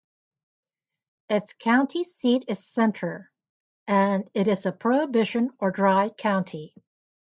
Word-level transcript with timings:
Its 1.29 1.53
county 1.59 2.03
seat 2.03 2.45
is 2.47 2.65
Centre, 2.65 3.29
and 3.85 4.27
it 4.33 4.47
is 4.47 4.65
a 4.65 4.71
prohibition 4.71 5.51
or 5.59 5.69
dry 5.69 6.09
county. 6.09 6.73